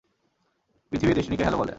পৃথিবী, 0.91 1.13
ডেস্টিনিকে 1.13 1.43
হ্যালো 1.43 1.57
বলো। 1.57 1.69